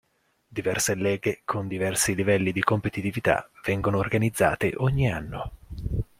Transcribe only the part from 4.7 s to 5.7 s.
ogni anno.